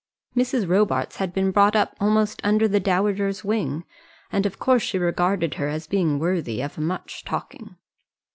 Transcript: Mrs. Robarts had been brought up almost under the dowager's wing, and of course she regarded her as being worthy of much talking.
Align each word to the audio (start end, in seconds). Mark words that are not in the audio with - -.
Mrs. 0.35 0.67
Robarts 0.67 1.17
had 1.17 1.31
been 1.31 1.51
brought 1.51 1.75
up 1.75 1.95
almost 1.99 2.41
under 2.43 2.67
the 2.67 2.79
dowager's 2.79 3.43
wing, 3.43 3.83
and 4.31 4.47
of 4.47 4.57
course 4.57 4.81
she 4.81 4.97
regarded 4.97 5.53
her 5.61 5.67
as 5.69 5.85
being 5.85 6.17
worthy 6.17 6.59
of 6.59 6.79
much 6.79 7.23
talking. 7.23 7.75